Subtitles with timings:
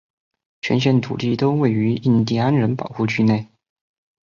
[0.61, 3.45] 全县土地都位于印地安人保护区内。